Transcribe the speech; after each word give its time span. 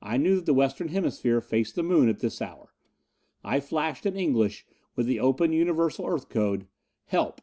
I 0.00 0.18
knew 0.18 0.36
that 0.36 0.46
the 0.46 0.54
western 0.54 0.86
hemisphere 0.86 1.40
faced 1.40 1.74
the 1.74 1.82
Moon 1.82 2.08
at 2.08 2.20
this 2.20 2.40
hour. 2.40 2.72
I 3.42 3.58
flashed 3.58 4.06
in 4.06 4.14
English, 4.14 4.64
with 4.94 5.06
the 5.06 5.18
open 5.18 5.52
Universal 5.52 6.06
Earth 6.06 6.28
code: 6.28 6.68
"_Help! 7.10 7.38